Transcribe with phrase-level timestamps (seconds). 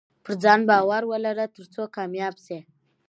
[0.25, 2.57] پرځان باور ولره ترڅو کامياب سې